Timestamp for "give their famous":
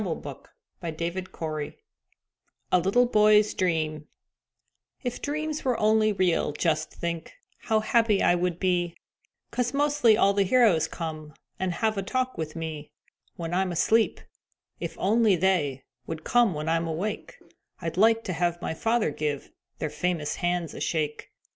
19.11-20.37